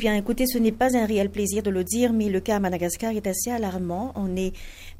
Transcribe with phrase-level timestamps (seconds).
[0.00, 2.60] Bien, écoutez, ce n'est pas un réel plaisir de le dire, mais le cas à
[2.60, 4.12] Madagascar est assez alarmant.
[4.14, 4.52] On est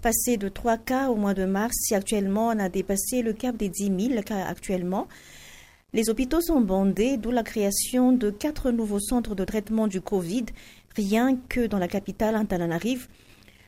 [0.03, 3.57] passé de 3 cas au mois de mars et actuellement on a dépassé le cap
[3.57, 5.07] des 10 000 cas actuellement.
[5.93, 10.47] Les hôpitaux sont bondés, d'où la création de quatre nouveaux centres de traitement du Covid,
[10.97, 13.07] rien que dans la capitale Antananarive.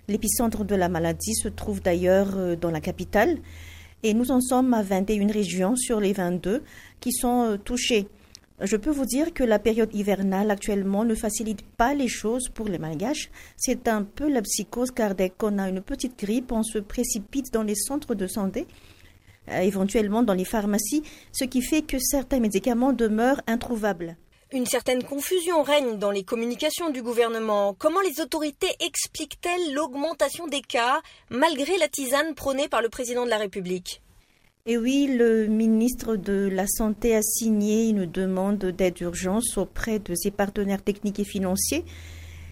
[0.09, 3.39] L'épicentre de la maladie se trouve d'ailleurs euh, dans la capitale
[4.03, 6.65] et nous en sommes à 21 régions sur les 22
[6.99, 8.09] qui sont euh, touchées.
[8.63, 12.69] Je peux vous dire que la période hivernale actuellement ne facilite pas les choses pour
[12.69, 13.31] les malgaches.
[13.57, 17.51] C'est un peu la psychose car dès qu'on a une petite grippe, on se précipite
[17.55, 18.67] dans les centres de santé,
[19.49, 21.03] euh, éventuellement dans les pharmacies,
[21.33, 24.19] ce qui fait que certains médicaments demeurent introuvables.
[24.53, 27.75] Une certaine confusion règne dans les communications du gouvernement.
[27.79, 31.01] Comment les autorités expliquent-elles l'augmentation des cas
[31.31, 34.03] malgré la tisane prônée par le président de la République?
[34.67, 40.15] Et oui, le ministre de la Santé a signé une demande d'aide d'urgence auprès de
[40.15, 41.85] ses partenaires techniques et financiers,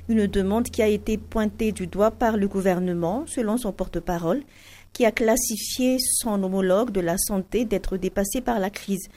[0.09, 4.43] une demande qui a été pointée du doigt par le gouvernement, selon son porte-parole,
[4.95, 9.09] qui a classifié son homologue de la santé d'être dépassé par la crise.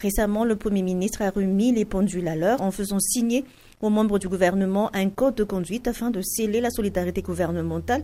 [0.00, 3.44] Récemment, le Premier ministre a remis les pendules à l'heure en faisant signer
[3.82, 8.02] aux membres du gouvernement un code de conduite afin de sceller la solidarité gouvernementale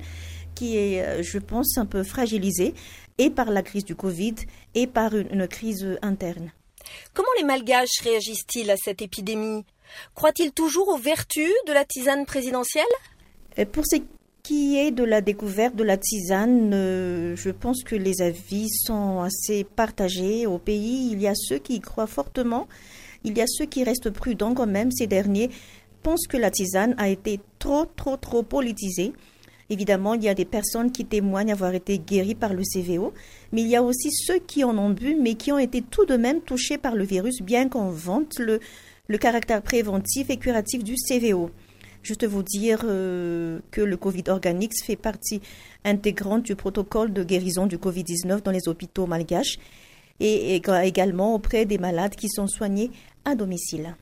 [0.54, 2.74] qui est, euh, je pense, un peu fragilisée
[3.18, 4.34] et par la crise du Covid
[4.74, 6.52] et par une, crise interne.
[7.14, 9.64] Comment les Malgaches réagissent-ils à cette épidémie?
[10.14, 12.84] Croient-ils toujours aux vertus de la tisane présidentielle?
[13.58, 13.96] Euh, Pour ce
[14.46, 19.20] qui est de la découverte de la tisane, euh, je pense que les avis sont
[19.20, 21.10] assez partagés au pays.
[21.10, 22.68] Il y a ceux qui y croient fortement,
[23.24, 24.92] il y a ceux qui restent prudents quand même.
[24.92, 25.50] Ces derniers
[26.04, 29.12] pensent que la tisane a été trop, trop, trop politisée
[29.68, 33.12] Évidemment, il y a des personnes qui témoignent avoir été guéries par le CVO,
[33.50, 36.06] mais il y a aussi ceux qui en ont bu, mais qui ont été tout
[36.06, 38.60] de même touchés par le virus, bien qu'on vante le,
[39.18, 41.50] caractère préventif et curatif du CVO.
[42.06, 45.40] Juste vous dire euh, que le Covid Organics fait partie
[45.84, 49.58] intégrante du protocole de guérison du Covid-19 dans les hôpitaux malgaches
[50.20, 52.92] et également auprès des malades qui sont soignés
[53.24, 53.96] à domicile.